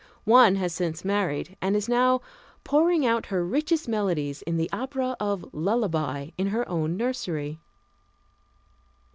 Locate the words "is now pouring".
1.75-3.05